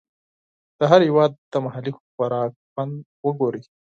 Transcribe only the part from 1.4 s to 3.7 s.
د محلي خوراک خوند وګورئ.